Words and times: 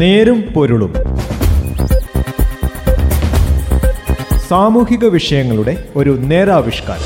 നേരും 0.00 0.40
പൊരുളും. 0.40 0.94
സാമൂഹിക 4.48 5.04
വിഷയങ്ങളുടെ 5.04 5.88
ഒരു 5.96 6.10
നേരാവിഷ്കാരം. 6.10 7.02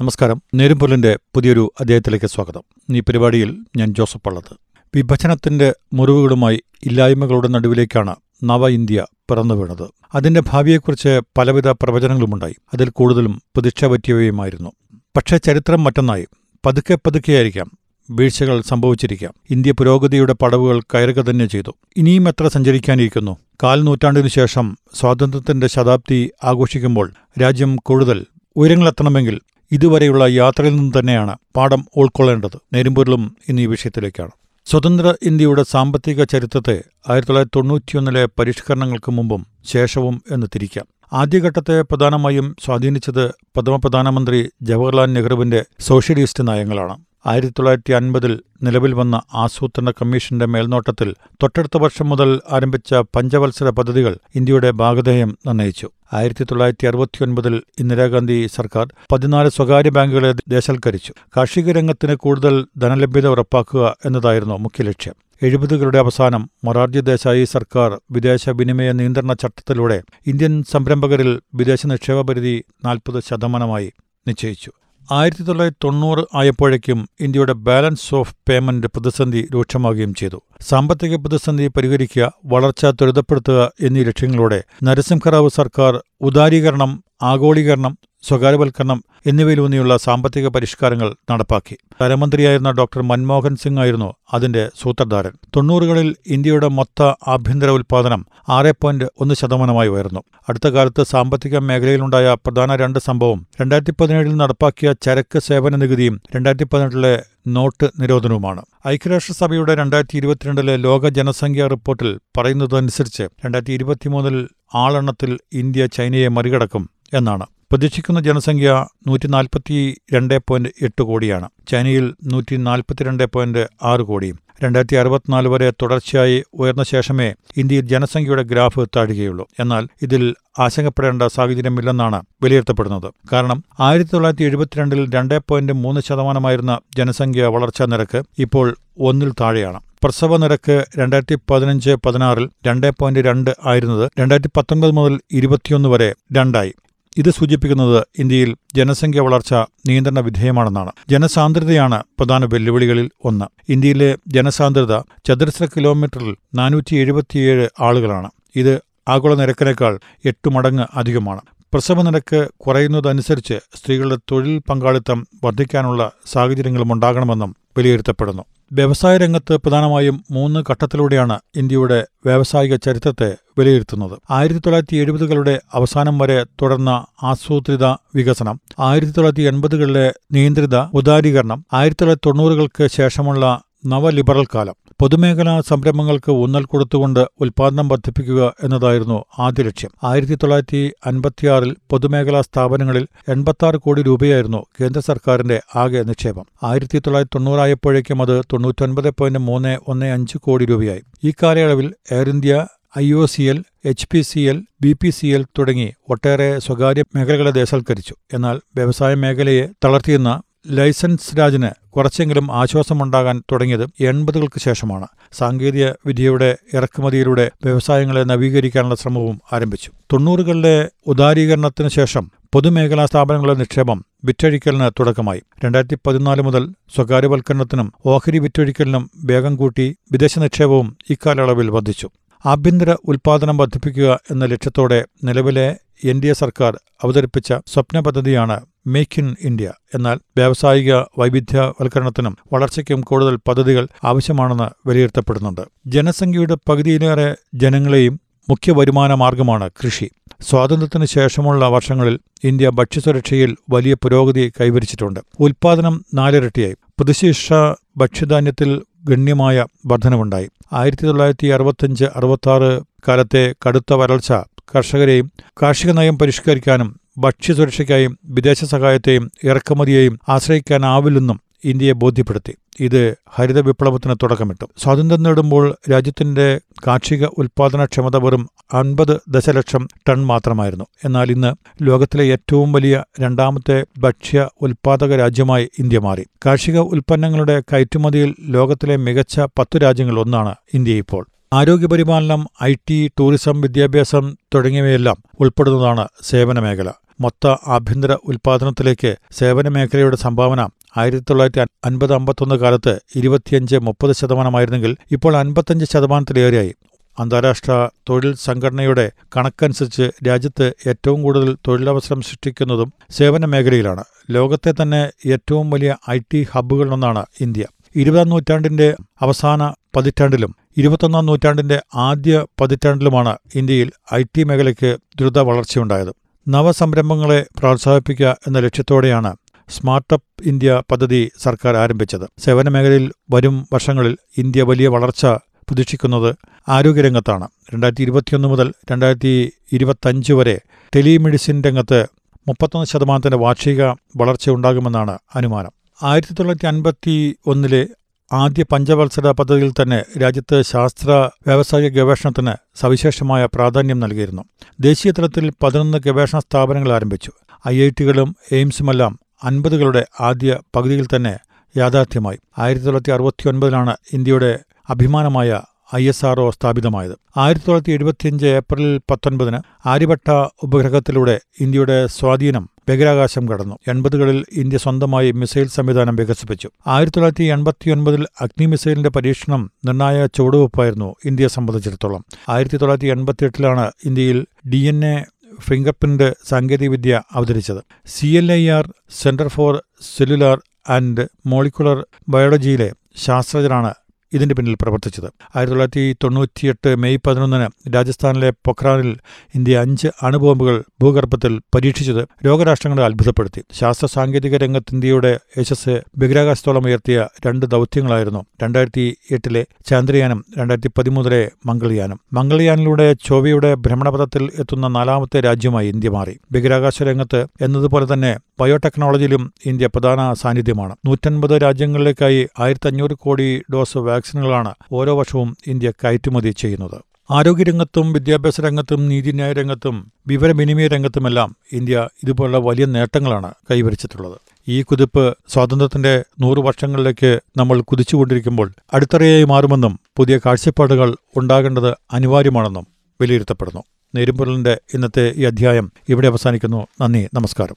നമസ്കാരം. 0.00 0.34
നേരും 0.34 0.58
നേരുംപൊല്ലിന്റെ 0.58 1.18
പുതിയൊരു 1.34 1.72
അധ്യായത്തിലേക്ക് 1.80 2.26
സ്വാഗതം. 2.26 2.62
ഈ 2.96 3.00
പരിപാടിയിൽ 3.00 3.58
ഞാൻ 3.76 3.94
ജോസഫ് 3.94 4.22
പള്ളത് 4.26 4.56
വിഭജനത്തിന്റെ 4.96 5.74
മുറിവുകളുമായി 5.92 6.62
ഇല്ലായ്മകളുടെ 6.84 7.48
നടുവിലേക്കാണ് 7.48 8.16
നവ 8.44 8.68
ഇന്ത്യ 8.68 9.04
പിറന്നു 9.30 9.54
വീണത്. 9.54 9.88
അതിന്റെ 10.14 10.42
ഭാവിയെക്കുറിച്ച് 10.46 11.20
പലവിധ 11.38 11.68
പ്രവചനങ്ങളുമുണ്ടായി. 11.68 12.54
അതിൽ 12.74 12.88
കൂടുതലും 12.88 13.42
പ്രതീക്ഷ 13.54 13.84
പറ്റിയവയുമായിരുന്നു. 13.84 14.72
പക്ഷേ 15.16 15.36
ചരിത്രം 15.36 15.84
മറ്റൊന്നായി. 15.84 16.26
പതുക്കെ 16.66 16.98
പതുക്കെയായിരിക്കാം 17.06 17.70
വീഴ്ചകൾ 18.10 18.60
സംഭവിച്ചിരിക്കാം. 18.60 19.32
ഇന്ത്യ 19.50 19.72
പുരോഗതിയുടെ 19.72 20.32
പടവുകൾ 20.32 20.80
കയറുക 20.80 21.22
തന്നെ 21.22 21.46
ചെയ്തു. 21.46 21.72
ഇനിയും 21.96 22.28
എത്ര 22.28 22.48
സഞ്ചരിക്കാനിരിക്കുന്നു? 22.48 23.36
കാൽ 23.62 23.82
നൂറ്റാണ്ടിനു 23.82 24.28
ശേഷം 24.28 24.78
സ്വാതന്ത്ര്യത്തിന്റെ 24.94 25.66
ശതാബ്ദി 25.66 26.30
ആഘോഷിക്കുമ്പോൾ 26.44 27.12
രാജ്യം 27.42 27.76
കൂടുതൽ 27.76 28.26
ഉയരങ്ങളെത്തണമെങ്കിൽ 28.56 29.40
ഇതുവരെയുള്ള 29.72 30.24
യാത്രയിൽ 30.24 30.76
നിന്ന് 30.76 30.98
തന്നെയാണ് 30.98 31.36
പാഠം 31.56 31.84
ഉൾക്കൊള്ളേണ്ടത്. 31.96 32.58
നേരുമ്പൊരുളും 32.74 33.36
ഇന്ന് 33.48 33.62
ഈ 33.62 33.66
വിഷയത്തിലേക്കാണ്. 33.66 34.30
സ്വതന്ത്ര 34.66 35.14
ഇന്ത്യയുടെ 35.22 35.62
സാമ്പത്തിക 35.62 36.24
ചരിത്രത്തെ 36.24 36.82
ആയിരത്തി 37.10 37.28
തൊള്ളായിരത്തി 37.28 37.58
തൊണ്ണൂറ്റിയൊന്നിലെ 37.58 38.28
പരിഷ്കരണങ്ങൾക്ക് 38.38 39.10
മുമ്പും 39.10 39.46
ശേഷവും 39.64 40.22
എന്ന് 40.30 40.46
തിരിക്കാം. 40.54 40.86
ആദ്യഘട്ടത്തെ 41.14 41.82
പ്രധാനമായും 41.82 42.56
സ്വാധീനിച്ചത് 42.64 43.28
പ്രഥമ 43.28 43.76
പ്രധാനമന്ത്രി 43.76 44.48
ജവഹർലാൽ 44.62 45.12
നെഹ്റുവിന്റെ 45.12 45.64
സോഷ്യലിസ്റ്റ് 45.80 46.48
നയങ്ങളാണ്. 46.48 46.94
ആയിരത്തി 47.26 47.52
തൊള്ളായിരത്തി 47.58 47.92
അൻപതിൽ 47.92 48.32
നിലവിൽ 48.62 48.92
വന്ന 48.94 49.22
ആസൂത്രണ 49.34 49.90
കമ്മീഷന്റെ 49.90 50.46
മേൽനോട്ടത്തിൽ 50.46 51.14
തൊട്ടടുത്ത 51.42 51.76
വർഷം 51.76 52.08
മുതൽ 52.08 52.40
ആരംഭിച്ച 52.50 52.94
പഞ്ചവത്സര 52.94 53.68
പദ്ധതികൾ 53.70 54.18
ഇന്ത്യയുടെ 54.34 54.70
ഭാഗധേയം 54.70 55.38
നിർണയിച്ചു. 55.46 55.88
ആയിരത്തി 56.12 56.44
തൊള്ളായിരത്തി 56.44 56.86
അറുപത്തിയൊൻപതിൽ 56.86 57.62
ഇന്ദിരാഗാന്ധി 57.80 58.46
സർക്കാർ 58.54 58.86
പതിനാല് 59.12 59.48
സ്വകാര്യ 59.48 59.90
ബാങ്കുകളെ 59.90 60.32
ദേശവൽക്കരിച്ചു. 60.48 61.12
കാർഷിക 61.36 61.72
രംഗത്തിന് 61.72 62.14
കൂടുതൽ 62.14 62.66
ധനലഭ്യത 62.78 63.26
ഉറപ്പാക്കുക 63.26 63.96
എന്നതായിരുന്നു 64.04 64.56
മുഖ്യ 64.56 64.84
ലക്ഷ്യം. 64.84 65.14
എഴുപതുകളുടെ 65.46 65.98
അവസാനം 65.98 66.42
മൊറാർജി 66.64 67.00
ദേശായി 67.08 67.44
സർക്കാർ 67.44 67.90
വിദേശ 68.10 68.50
വിനിമയ 68.58 68.92
നിയന്ത്രണ 68.92 69.32
ചട്ടത്തിലൂടെ 69.32 69.98
ഇന്ത്യൻ 70.26 70.54
സംരംഭകരിൽ 70.72 71.30
വിദേശ 71.54 71.86
നിക്ഷേപ 71.86 72.20
പരിധി 72.28 72.54
നാൽപ്പത് 72.84 73.18
ശതമാനമായി 73.28 73.88
നിശ്ചയിച്ചു. 74.26 74.70
ആയിരത്തി 75.12 75.42
തൊള്ളായിരത്തി 75.42 75.82
തൊണ്ണൂറ് 75.84 76.22
ആയപ്പോഴേക്കും 76.34 77.08
ഇന്ത്യയുടെ 77.20 77.54
ബാലൻസ് 77.66 78.14
ഓഫ് 78.14 78.34
പേയ്മെന്റ് 78.48 78.86
പ്രതിസന്ധി 78.86 79.42
രൂക്ഷമാകുകയും 79.54 80.14
ചെയ്തു. 80.14 80.38
സാമ്പത്തിക 80.60 81.16
പ്രതിസന്ധി 81.16 81.66
പരിഹരിക്കുക 81.76 82.32
വളർച്ച 82.44 82.84
ത്വരിതപ്പെടുത്തുക 83.00 83.60
എന്നീ 83.80 84.04
ലക്ഷ്യങ്ങളോടെ 84.04 84.60
നരസിംഹറാവു 84.84 85.50
സർക്കാർ 85.58 85.94
ഉദാരീകരണം 86.20 86.92
ആഗോളീകരണം 87.22 87.92
സ്വകാര്യവൽക്കരണം 88.28 89.04
എന്നിവയിലൂന്നിയുള്ള 89.26 89.96
സാമ്പത്തിക 89.96 90.48
പരിഷ്കാരങ്ങൾ 90.48 91.08
നടപ്പാക്കി. 91.30 91.76
ധനമന്ത്രിയായിരുന്ന 92.00 92.70
ഡോക്ടർ 92.70 93.02
മൻമോഹൻ 93.02 93.56
സിംഗ് 93.56 93.80
ആയിരുന്നു 93.80 94.14
അതിന്റെ 94.34 94.62
സൂത്രധാരൻ. 94.82 95.34
തൊണ്ണൂറുകളിൽ 95.56 96.08
ഇന്ത്യയുടെ 96.26 96.68
മൊത്ത 96.68 97.02
ആഭ്യന്തര 97.34 97.70
ഉൽപ്പാദനം 97.70 98.26
ആറ് 98.48 98.72
പോയിന്റ് 98.80 99.04
ഒന്ന് 99.20 99.34
ശതമാനമായി 99.34 99.88
ഉയർന്നു. 99.88 100.22
അടുത്ത 100.48 100.68
കാലത്ത് 100.68 101.02
സാമ്പത്തിക 101.12 101.58
മേഖലയിലുണ്ടായ 101.58 102.36
പ്രധാന 102.46 102.76
രണ്ട് 102.76 102.98
സംഭവം 102.98 103.46
രണ്ടായിരത്തി 103.60 103.94
പതിനേഴിൽ 104.00 104.34
നടപ്പാക്കിയ 104.36 104.94
ചരക്ക് 105.02 105.38
സേവന 105.38 105.76
നികുതിയും 105.76 106.20
രണ്ടായിരത്തി 106.36 106.64
പതിനെട്ടിലെ 106.64 107.14
നോട്ട് 107.46 107.86
നിരോധനവുമാണ്. 108.00 108.62
ഐക്യരാഷ്ട്രസഭയുടെ 108.88 109.74
രണ്ടായിരത്തി 109.74 110.16
ഇരുപത്തിരണ്ടിലെ 110.16 110.76
ലോക 110.76 111.08
ജനസംഖ്യാ 111.08 111.66
റിപ്പോർട്ടിൽ 111.66 112.18
പറയുന്നതനുസരിച്ച് 112.38 113.22
രണ്ടായിരത്തി 113.44 113.72
ഇരുപത്തിമൂന്നിൽ 113.72 114.48
ആളെണ്ണത്തിൽ 114.74 115.38
ഇന്ത്യ 115.52 115.86
ചൈനയെ 115.86 116.28
മറികടക്കും 116.28 116.90
എന്നാണ്. 117.12 117.46
പ്രതീക്ഷിക്കുന്ന 117.72 118.20
ജനസംഖ്യ 118.20 118.86
നൂറ്റി 119.06 119.26
നാൽപ്പത്തി 119.26 120.00
രണ്ട് 120.14 120.38
പോയിന്റ് 120.38 120.68
എട്ട് 120.82 121.02
കോടിയാണ്. 121.02 121.48
ചൈനയിൽ 121.68 122.14
നൂറ്റി 122.24 122.56
നാൽപ്പത്തിരണ്ട് 122.56 123.24
പോയിന്റ് 123.24 123.66
ആറ് 123.82 124.00
കോടിയും 124.00 124.38
രണ്ടായിരത്തി 124.64 124.96
അറുപത്തിനാല് 124.96 125.48
വരെ 125.48 125.70
തുടർച്ചയായി 125.70 126.44
ഉയർന്ന 126.54 126.82
ശേഷമേ 126.82 127.34
ഇന്ത്യയിൽ 127.56 127.86
ജനസംഖ്യയുടെ 127.86 128.42
ഗ്രാഫ് 128.42 128.80
താഴുകയുള്ളൂ. 128.96 129.48
എന്നാൽ 129.60 129.88
ഇതിൽ 130.02 130.34
ആശങ്കപ്പെടേണ്ട 130.58 131.22
സാഹചര്യമില്ലെന്നാണ് 131.22 132.22
വിലയിരുത്തപ്പെടുന്നത്. 132.42 133.14
കാരണം 133.32 133.64
ആയിരത്തി 133.80 134.10
തൊള്ളായിരത്തി 134.10 134.44
എഴുപത്തിരണ്ടിൽ 134.44 135.14
രണ്ട് 135.14 135.38
പോയിന്റ് 135.48 135.72
മൂന്ന് 135.72 136.00
ശതമാനമായിരുന്ന 136.00 136.78
ജനസംഖ്യ 136.98 137.42
വളർച്ചാ 137.46 137.84
നിരക്ക് 137.84 138.22
ഇപ്പോൾ 138.38 138.76
ഒന്നിൽ 138.98 139.32
താഴെയാണ്. 139.40 139.80
പ്രസവ 140.02 140.36
നിരക്ക് 140.36 140.84
രണ്ടായിരത്തി 140.98 141.38
പതിനഞ്ച് 141.50 141.90
പതിനാറിൽ 142.06 142.48
രണ്ട് 142.66 142.90
പോയിന്റ് 142.90 143.20
രണ്ട് 143.20 143.50
ആയിരുന്നത് 143.64 144.10
രണ്ടായിരത്തി 144.20 144.50
പത്തൊൻപത് 144.56 144.90
മുതൽ 144.90 145.20
ഇരുപത്തിയൊന്ന് 145.32 145.88
വരെ 145.88 146.14
രണ്ടായി. 146.32 146.72
ഇത് 147.16 147.30
സൂചിപ്പിക്കുന്നത് 147.30 148.06
ഇന്ത്യയിൽ 148.18 148.56
ജനസംഖ്യ 148.76 149.20
വളർച്ച 149.20 149.54
നിയന്ത്രണ 149.86 150.20
വിധേയമാണെന്നാണ്. 150.20 150.92
ജനസാന്ദ്രതയാണ് 151.08 152.02
പ്രധാന 152.18 152.44
വെല്ലുവിളികളിൽ 152.44 153.10
ഒന്ന്. 153.24 153.44
ഇന്ത്യയിലെ 153.72 154.16
ജനസാന്ദ്രത 154.28 154.98
ചതുരശ്ര 155.00 155.66
കിലോമീറ്ററിൽ 155.66 156.36
നാനൂറ്റി 156.54 156.96
എഴുപത്തിയേഴ് 156.96 157.68
ആളുകളാണ്. 157.80 158.30
ഇത് 158.56 158.80
ആഗോള 159.08 159.34
നിരക്കിനേക്കാൾ 159.34 159.98
എട്ടു 160.24 160.50
മടങ്ങ് 160.50 160.86
അധികമാണ്. 160.94 161.40
പ്രസവ 161.72 162.02
നിരക്ക് 162.02 162.48
കുറയുന്നതനുസരിച്ച് 162.56 163.54
സ്ത്രീകളുടെ 163.74 164.18
തൊഴിൽ 164.30 164.62
പങ്കാളിത്തം 164.70 165.26
വർദ്ധിക്കാനുള്ള 165.44 166.12
സാഹചര്യങ്ങളും 166.26 166.92
ഉണ്ടാകണമെന്നും 166.92 167.56
വിലയിരുത്തപ്പെടുന്നു. 167.76 168.42
വ്യവസായ 168.76 169.16
രംഗത്ത് 169.16 169.54
പ്രധാനമായും 169.56 170.16
മൂന്ന് 170.30 170.60
ഘട്ടത്തിലൂടെയാണ് 170.70 171.36
ഇന്ത്യയുടെ 171.56 171.98
വ്യാവസായിക 172.24 172.74
ചരിത്രത്തെ 172.76 173.28
വിലയിരുത്തുന്നത്. 173.58 174.14
ആയിരത്തി 174.30 174.60
തൊള്ളായിരത്തി 174.60 174.96
എഴുപതുകളുടെ 174.96 175.54
അവസാനം 175.74 176.14
വരെ 176.18 176.38
തുടർന്ന 176.62 176.90
ആസൂത്രിത 177.22 177.84
വികസനം 178.14 178.56
ആയിരത്തി 178.80 179.12
തൊള്ളായിരത്തി 179.12 179.46
എൺപതുകളിലെ 179.50 180.06
നിയന്ത്രിത 180.32 180.78
ഉദാരീകരണം 181.00 181.60
ആയിരത്തി 181.72 182.00
തൊള്ളായിരത്തി 182.00 182.28
തൊണ്ണൂറുകൾക്ക് 182.28 182.86
ശേഷമുള്ള 182.96 183.44
നവലിബറൽ 183.86 184.46
കാലം 184.54 184.76
പൊതുമേഖലാ 185.00 185.60
സംരംഭങ്ങൾക്ക് 185.60 186.32
ഊന്നൽ 186.32 186.64
കൊടുത്തുകൊണ്ട് 186.64 187.26
ഉൽപാദനം 187.40 187.88
വർദ്ധിപ്പിക്കുക 187.88 188.54
എന്നതായിരുന്നു 188.62 189.24
ആദ്യ 189.38 189.62
ലക്ഷ്യം. 189.62 189.90
ആയിരത്തി 190.04 190.34
തൊള്ളായിരത്തി 190.34 190.92
അൻപത്തിയാറിൽ 191.06 191.76
പൊതുമേഖലാ 191.90 192.40
സ്ഥാപനങ്ങളിൽ 192.40 193.06
എൺപത്തി 193.28 193.76
കോടി 193.76 194.02
രൂപയായിരുന്നു 194.02 194.66
കേന്ദ്ര 194.80 195.00
സർക്കാരിന്റെ 195.00 195.60
ആകെ 195.76 196.02
നിക്ഷേപം. 196.02 196.46
ആയിരത്തി 196.62 196.98
തൊള്ളായിരത്തി 196.98 197.36
തൊണ്ണൂറായപ്പോഴേക്കും 197.36 198.22
അത് 198.22 198.42
തൊണ്ണൂറ്റൊൻപത് 198.52 199.10
പോയിന്റ് 199.10 199.38
മൂന്ന് 199.38 199.78
ഒന്ന് 199.88 200.06
അഞ്ച് 200.06 200.38
കോടി 200.38 200.64
രൂപയായി. 200.64 201.02
ഈ 201.24 201.32
കാലയളവിൽ 201.42 201.94
Air 202.12 202.28
India 202.28 202.66
I 202.98 203.12
O 203.12 203.26
C 203.26 203.42
L 203.42 203.64
H 203.84 204.06
P 204.12 204.20
C 204.20 204.40
L 204.40 204.62
B 204.80 204.92
P 204.92 205.10
C 205.10 205.26
L 205.26 205.44
തുടങ്ങി 205.58 205.92
ഒട്ടേറെ 206.10 206.58
സ്വകാര്യ 206.58 207.02
മേഖലകളെ 207.16 207.50
ദേശവൽക്കരിച്ചു. 207.50 208.14
എന്നാൽ 208.32 208.60
വ്യവസായ 208.74 209.14
മേഖലയെ 209.14 209.66
തളർത്തിയെന്ന 209.84 210.42
ലൈസൻസ് 210.66 211.38
രാജിന് 211.38 211.70
കുറച്ചെങ്കിലും 211.90 212.52
ആശ്വാസമുണ്ടാകാൻ 212.52 213.42
തുടങ്ങിയത് 213.52 213.88
എൺപതുകൾക്ക് 214.00 214.60
ശേഷമാണ്. 214.60 215.06
സാങ്കേതിക 215.32 215.90
വിദ്യയുടെ 216.06 216.56
ഇറക്കുമതിയിലൂടെ 216.74 217.50
വ്യവസായങ്ങളെ 217.64 218.24
നവീകരിക്കാനുള്ള 218.24 218.94
ശ്രമവും 218.94 219.40
ആരംഭിച്ചു. 219.52 219.90
തൊണ്ണൂറുകളിലെ 220.12 220.88
ഉദാരീകരണത്തിന് 221.06 221.88
ശേഷം 221.88 222.30
പൊതുമേഖലാ 222.52 223.06
സ്ഥാപനങ്ങളുടെ 223.06 223.58
നിക്ഷേപം 223.58 224.04
വിറ്റഴിക്കലിന് 224.24 224.90
തുടക്കമായി. 225.00 225.42
രണ്ടായിരത്തി 225.64 225.98
പതിനാല് 226.06 226.42
മുതൽ 226.42 226.72
സ്വകാര്യവൽക്കരണത്തിനും 226.96 227.92
ഓഹരി 228.06 228.38
വിറ്റഴിക്കലിനും 228.38 229.10
വേഗം 229.16 229.56
കൂട്ടി 229.56 229.96
വിദേശ 230.12 230.38
നിക്ഷേപവും 230.38 230.96
ഇക്കാലയളവിൽ 231.10 231.70
വർദ്ധിച്ചു. 231.70 232.10
ആഭ്യന്തര 232.46 232.94
ഉൽപാദനം 233.08 233.56
വർദ്ധിപ്പിക്കുക 233.56 234.20
എന്ന 234.30 234.44
ലക്ഷ്യത്തോടെ 234.44 235.04
നിലവിലെ 235.24 235.76
എൻ 236.04 236.20
ഡി 236.20 236.26
എ 236.26 236.32
സർക്കാർ 236.32 236.78
അവതരിപ്പിച്ച 237.04 237.52
സ്വപ്ന 237.52 238.00
പദ്ധതിയാണ് 238.00 238.60
മേക്ക് 238.86 239.20
ഇൻ 239.20 239.36
ഇന്ത്യ 239.40 239.72
എന്നാൽ 239.94 240.14
വ്യാവസായിക 240.14 240.94
വൈവിധ്യവൽക്കരണത്തിനും 241.18 242.38
വളർച്ചയ്ക്കും 242.52 243.00
കൂടുതൽ 243.00 243.36
പദ്ധതികൾ 243.36 243.88
ആവശ്യമാണെന്ന് 244.04 244.88
വിലയിരുത്തപ്പെടുന്നുണ്ട്. 244.88 245.60
ജനസംഖ്യയുടെ 245.86 246.56
പകുതിയിലേറെ 246.68 247.36
ജനങ്ങളെയും 247.54 248.20
മുഖ്യ 248.48 248.72
വരുമാന 248.72 249.14
മാർഗമാണ് 249.14 249.70
കൃഷി. 249.84 250.10
സ്വാതന്ത്ര്യത്തിന് 250.40 251.04
ശേഷമുള്ള 251.04 251.68
വർഷങ്ങളിൽ 251.68 252.18
ഇന്ത്യ 252.44 252.70
ഭക്ഷ്യസുരക്ഷയിൽ 252.70 253.56
വലിയ 253.70 253.94
പുരോഗതി 253.94 254.52
കൈവരിച്ചിട്ടുണ്ട്. 254.60 255.20
ഉൽപാദനം 255.40 256.04
നാലിരട്ടിയായി. 256.14 256.72
പ്രതിശീർഷ 256.72 257.52
ഭക്ഷ്യധാന്യത്തിൽ 257.96 258.82
ഗണ്യമായ 259.04 259.66
വർധനവുണ്ടായി. 259.86 260.48
ആയിരത്തി 260.72 261.06
തൊള്ളായിരത്തി 261.06 261.46
അറുപത്തഞ്ച് 261.46 262.04
അറുപത്തി 262.04 262.82
കാലത്തെ 263.08 263.54
കടുത്ത 263.68 263.92
വരൾച്ച 263.92 264.32
കർഷകരെയും 264.76 265.32
കാർഷിക 265.62 265.90
നയം 265.90 266.18
പരിഷ്കരിക്കാനും 266.18 267.00
ഭക്ഷ്യസുരക്ഷയ്ക്കായും 267.18 268.18
വിദേശ 268.24 268.64
സഹായത്തെയും 268.64 269.30
ഇറക്കുമതിയെയും 269.44 270.18
ആശ്രയിക്കാനാവില്ലെന്നും 270.28 271.40
ഇന്ത്യയെ 271.64 271.92
ബോധ്യപ്പെടുത്തി. 271.92 272.54
ഇത് 272.80 273.16
ഹരിത 273.34 273.60
വിപ്ലവത്തിന് 273.60 274.14
തുടക്കമിട്ടു. 274.22 274.64
സ്വാതന്ത്ര്യം 274.76 275.22
നേടുമ്പോൾ 275.22 275.76
രാജ്യത്തിന്റെ 275.90 276.60
കാർഷിക 276.86 277.26
ഉൽപാദനക്ഷമത 277.26 278.16
വെറും 278.16 278.48
അൻപത് 278.72 279.20
ദശലക്ഷം 279.28 279.88
ടൺ 280.08 280.26
മാത്രമായിരുന്നു. 280.26 280.84
എന്നാൽ 281.04 281.30
ഇന്ന് 281.30 281.54
ലോകത്തിലെ 281.82 282.24
ഏറ്റവും 282.24 282.72
വലിയ 282.72 283.04
രണ്ടാമത്തെ 283.20 283.86
ഭക്ഷ്യ 283.98 284.48
ഉൽപാദക 284.60 285.16
രാജ്യമായി 285.16 285.70
ഇന്ത്യ 285.78 285.98
മാറി. 285.98 286.26
കാർഷിക 286.46 286.78
ഉൽപ്പന്നങ്ങളുടെ 286.78 287.60
കയറ്റുമതിയിൽ 287.60 288.34
ലോകത്തിലെ 288.40 288.96
മികച്ച 288.96 289.40
പത്തു 289.40 289.78
രാജ്യങ്ങളിൽ 289.78 290.20
ഒന്നാണ് 290.20 290.54
ഇന്ത്യ 290.74 290.92
ഇപ്പോൾ. 290.92 291.26
ആരോഗ്യപരിപാലനം 291.52 292.46
ഐ 292.62 292.74
ടി 292.90 293.10
ടൂറിസം 293.20 293.60
വിദ്യാഭ്യാസം 293.60 294.36
തുടങ്ങിയവയെല്ലാം 294.54 295.16
ഉൾപ്പെടുന്നതാണ് 295.40 296.08
സേവന 296.22 296.60
മേഖല 296.60 296.90
മൊത്ത 297.20 297.54
ആഭ്യന്തര 297.66 298.16
ഉൽപാദനത്തിലേക്ക് 298.24 299.16
സേവന 299.32 299.68
മേഖലയുടെ 299.68 300.16
സംഭാവന 300.16 300.68
ആയിരത്തി 300.96 301.24
തൊള്ളായിരത്തി 301.30 301.60
അൻപത് 301.84 302.14
അമ്പത്തൊന്ന് 302.14 302.54
കാലത്ത് 302.54 303.00
ഇരുപത്തിയഞ്ച് 303.16 303.76
മുപ്പത് 303.76 304.12
ശതമാനമായിരുന്നെങ്കിൽ 304.12 304.96
ഇപ്പോൾ 305.10 305.36
അൻപത്തഞ്ച് 305.36 305.86
ശതമാനത്തിലേറെയായി. 305.92 306.74
അന്താരാഷ്ട്ര 307.18 307.88
തൊഴിൽ 308.08 308.34
സംഘടനയുടെ 308.34 309.12
കണക്കനുസരിച്ച് 309.36 310.10
രാജ്യത്ത് 310.28 310.74
ഏറ്റവും 310.86 311.22
കൂടുതൽ 311.22 311.56
തൊഴിലവസരം 311.68 312.22
സൃഷ്ടിക്കുന്നതും 312.22 312.92
സേവന 313.10 313.44
മേഖലയിലാണ് 313.44 314.04
ലോകത്തെ 314.30 314.74
തന്നെ 314.82 315.10
ഏറ്റവും 315.26 315.70
വലിയ 315.70 315.96
ഐ 316.10 316.18
ടി 316.32 316.46
ഹബ്ബുകളിലൊന്നാണ് 316.52 317.24
ഇന്ത്യ. 317.40 317.64
ഇരുപതാം 317.96 318.28
നൂറ്റാണ്ടിന്റെ 318.28 318.96
അവസാന 319.20 319.72
പതിറ്റാണ്ടിലും 319.96 320.56
ഇരുപത്തൊന്നാം 320.76 321.26
നൂറ്റാണ്ടിന്റെ 321.26 321.82
ആദ്യ 321.94 322.46
പതിറ്റാണ്ടിലുമാണ് 322.60 323.36
ഇന്ത്യയിൽ 323.54 323.90
ഐ 324.14 324.22
ടി 324.22 324.44
മേഖലയ്ക്ക് 324.44 324.96
ദ്രുത 325.20 325.38
വളർച്ചയുണ്ടായത്. 325.38 326.23
നവസംരംഭങ്ങളെ 326.48 327.46
പ്രോത്സാഹിപ്പിക്കുക 327.58 328.36
എന്ന 328.46 328.58
ലക്ഷ്യത്തോടെയാണ് 328.58 329.36
സ്മാർട്ടപ്പ് 329.68 330.48
ഇന്ത്യ 330.48 330.82
പദ്ധതി 330.92 331.30
സർക്കാർ 331.42 331.76
ആരംഭിച്ചത്. 331.76 332.28
സേവന 332.38 332.68
മേഖലയിൽ 332.68 333.12
വരും 333.30 333.68
വർഷങ്ങളിൽ 333.72 334.16
ഇന്ത്യ 334.38 334.62
വലിയ 334.62 334.88
വളർച്ച 334.88 335.26
പ്രതീക്ഷിക്കുന്നത് 335.68 336.36
ആരോഗ്യരംഗത്താണ്. 336.68 337.48
രണ്ടായിരത്തി 337.74 338.02
ഇരുപത്തിയൊന്ന് 338.02 338.48
മുതൽ 338.48 338.72
രണ്ടായിരത്തി 338.90 339.52
ഇരുപത്തഞ്ച് 339.72 340.32
വരെ 340.32 340.60
ടെലിമെഡിസിൻ 340.96 341.62
രംഗത്ത് 341.62 342.06
മുപ്പത്തൊന്ന് 342.48 342.86
ശതമാനത്തിന്റെ 342.86 343.36
വാർഷിക 343.36 343.84
വളർച്ചയുണ്ടാകുമെന്നാണ് 344.16 345.18
അനുമാനം. 345.34 345.70
ആയിരത്തി 346.02 346.32
തൊള്ളായിരത്തി 346.32 346.66
അൻപത്തി 346.66 347.36
ഒന്നിലെ 347.46 347.86
ആദ്യ 348.32 348.64
പഞ്ചവത്സര 348.64 349.30
പദ്ധതിയിൽ 349.30 349.72
തന്നെ 349.72 350.04
രാജ്യത്ത് 350.22 350.62
ശാസ്ത്ര 350.62 351.10
വ്യാവസായിക 351.46 351.88
ഗവേഷണത്തിന് 351.88 352.54
സവിശേഷമായ 352.74 353.46
പ്രാധാന്യം 353.54 354.00
നൽകിയിരുന്നു. 354.00 354.42
ദേശീയ 354.80 355.12
തലത്തിൽ 355.12 355.52
പതിനൊന്ന് 355.62 355.98
ഗവേഷണ 355.98 356.38
സ്ഥാപനങ്ങൾ 356.38 356.92
ആരംഭിച്ചു. 356.92 357.32
ഐ 357.68 357.82
ഐ 357.82 357.90
ടികളും 357.90 358.36
എയിംസുമെല്ലാം 358.52 359.18
അൻപതുകളുടെ 359.44 360.06
ആദ്യ 360.20 360.58
പകുതിയിൽ 360.76 361.06
തന്നെ 361.06 361.38
യാഥാർത്ഥ്യമായി. 361.76 362.38
ആയിരത്തി 362.58 362.84
തൊള്ളായിരത്തി 362.84 363.12
അറുപത്തി 363.12 363.48
ഒൻപതിലാണ് 363.48 363.96
ഇന്ത്യയുടെ 364.12 364.58
അഭിമാനമായ 364.90 365.60
ഐ 365.94 366.08
എസ് 366.08 366.26
ആർഒ 366.26 366.50
സ്ഥാപിതമായത്. 366.50 367.16
ആയിരത്തി 367.36 367.64
തൊള്ളായിരത്തി 367.64 367.92
എഴുപത്തിയഞ്ച് 367.92 368.46
ഏപ്രിൽ 368.46 369.00
പത്തൊൻപതിന് 369.10 369.58
ആര്യഭട്ട 369.86 370.30
ഉപഗ്രഹത്തിലൂടെ 370.62 371.40
ഇന്ത്യയുടെ 371.60 372.06
സ്വാധീനം 372.06 372.68
ബഹിരാകാശം 372.88 373.48
കടന്നു. 373.48 373.78
എൺപതുകളിൽ 373.88 374.44
ഇന്ത്യ 374.52 374.78
സ്വന്തമായി 374.78 375.32
മിസൈൽ 375.32 375.66
സംവിധാനം 375.66 376.16
വികസിപ്പിച്ചു. 376.16 376.70
ആയിരത്തി 376.86 377.16
തൊള്ളായിരത്തി 377.16 377.44
എൺപത്തിയൊൻപതിൽ 377.44 378.26
അഗ്നി 378.40 378.66
മിസൈലിന്റെ 378.66 379.10
പരീക്ഷണം 379.10 379.70
നിർണായക 379.84 380.26
ചുവടുവയ്പ്പായിരുന്നു 380.26 381.14
ഇന്ത്യയെ 381.24 381.48
സംബന്ധിച്ചിടത്തോളം. 381.48 382.24
ആയിരത്തി 382.48 382.76
തൊള്ളായിരത്തി 382.76 383.06
എൺപത്തിയെട്ടിലാണ് 383.06 383.92
ഇന്ത്യയിൽ 384.04 384.46
D 384.70 384.76
N 384.76 385.04
A 385.04 385.24
finger 385.60 385.90
print 385.90 386.34
സാങ്കേതികവിദ്യ 386.48 387.22
അവതരിച്ചത്. 387.32 387.78
C 388.06 388.26
L 388.26 388.52
I 388.52 388.68
R 388.68 388.92
centre 389.10 389.48
for 389.48 389.82
cellular 390.16 390.60
and 390.88 391.26
molecular 391.46 392.06
ബയോളജിയിലെ 392.28 392.92
ശാസ്ത്രജ്ഞരാണ് 393.16 393.94
ഇതിന്റെ 394.34 394.54
പിന്നിൽ 394.54 394.74
പ്രവർത്തിച്ചത്. 394.82 395.24
ആയിരത്തി 395.24 395.70
തൊള്ളായിരത്തി 395.70 396.16
തൊണ്ണൂറ്റിയെട്ട് 396.24 396.96
മെയ് 396.96 397.18
പതിനൊന്നിന് 397.26 397.94
രാജസ്ഥാനിലെ 397.94 398.50
പൊഖ്രാനിൽ 398.50 399.16
ഇന്ത്യ 399.54 399.78
അഞ്ച് 399.78 400.08
അണുബോംബുകൾ 400.22 400.84
ഭൂഗർഭത്തിൽ 401.00 401.60
പരീക്ഷിച്ചത് 401.74 402.28
ലോകരാഷ്ട്രങ്ങളെ 402.44 403.04
അത്ഭുതപ്പെടുത്തി. 403.04 403.62
ശാസ്ത്ര 403.72 404.06
സാങ്കേതിക 404.06 404.56
രംഗത്ത് 404.56 404.92
ഇന്ത്യയുടെ 404.92 405.38
യശസ് 405.58 406.00
ബഹിരാകാശത്തോളം 406.18 406.86
ഉയർത്തിയ 406.86 407.26
രണ്ട് 407.46 407.66
ദൗത്യങ്ങളായിരുന്നു. 407.66 408.44
രണ്ടായിരത്തി 408.62 409.16
എട്ടിലെ 409.30 409.66
ചാന്ദ്രയാനം 409.86 410.44
രണ്ടായിരത്തി 410.58 410.90
പതിമൂന്നിലെ 410.98 411.50
മംഗൾയാനം. 411.66 412.20
മംഗൾയാനിലൂടെ 412.32 413.12
ചൊവ്വയുടെ 413.12 413.74
ഭ്രമണപഥത്തിൽ 413.74 414.50
എത്തുന്ന 414.58 414.88
നാലാമത്തെ 414.88 415.40
രാജ്യമായി 415.40 415.88
ഇന്ത്യ 415.88 416.08
മാറി. 416.08 416.38
ബഹിരാകാശ 416.52 417.02
രംഗത്ത് 417.02 417.46
എന്നതുപോലെ 417.60 418.12
തന്നെ 418.12 418.36
ബയോടെക്നോളജിയിലും 418.60 419.52
ഇന്ത്യ 419.66 419.86
പ്രധാന 419.86 420.32
സാന്നിധ്യമാണ്. 420.32 420.96
നൂറ്റൻപത് 421.06 421.62
രാജ്യങ്ങളിലേക്കായി 421.62 422.46
ആയിരത്തി 422.60 423.14
കോടി 423.14 423.62
ഡോസ് 423.72 423.98
വാക്സിനുകളാണ് 424.24 424.74
ഓരോ 424.92 425.18
വർഷവും 425.18 425.56
ഇന്ത്യ 425.66 425.90
കയറ്റുമതി 425.90 426.50
ചെയ്യുന്നത്. 426.50 427.00
ആരോഗ്യരംഗത്തും 427.30 428.12
വിദ്യാഭ്യാസ 428.12 428.60
രംഗത്തും 428.60 429.08
നീതിന്യായ 429.08 429.52
രംഗത്തും 429.52 430.12
വിവരവിനിമയ 430.26 430.88
രംഗത്തുമെല്ലാം 430.88 431.56
ഇന്ത്യ 431.72 432.08
ഇതുപോലുള്ള 432.22 432.58
വലിയ 432.58 432.84
നേട്ടങ്ങളാണ് 432.84 433.54
കൈവരിച്ചിട്ടുള്ളത്. 433.70 434.40
ഈ 434.68 434.82
കുതിപ്പ് 434.82 435.36
സ്വാതന്ത്ര്യത്തിന്റെ 435.48 436.24
നൂറു 436.40 436.60
വർഷങ്ങളിലേക്ക് 436.60 437.40
നമ്മൾ 437.56 437.80
കുതിച്ചുകൊണ്ടിരിക്കുമ്പോൾ 437.80 438.72
അടിത്തറയായി 438.94 439.44
മാറുമെന്നും 439.44 440.00
പുതിയ 440.16 440.38
കാഴ്ചപ്പാടുകൾ 440.46 441.16
ഉണ്ടാകേണ്ടത് 441.36 441.90
അനിവാര്യമാണെന്നും 442.12 442.86
വിലയിരുത്തപ്പെടുന്നു. 443.20 443.82
നേരുംപൊരലിന്റെ 444.14 444.80
ഇന്നത്തെ 444.94 445.32
ഈ 445.36 445.44
അധ്യായം 445.44 445.92
ഇവിടെ 446.08 446.28
അവസാനിക്കുന്നു. 446.28 446.86
നന്ദി 447.00 447.28
നമസ്കാരം. 447.34 447.76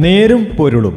നേരും 0.00 0.44
പൊരുളും. 0.44 0.96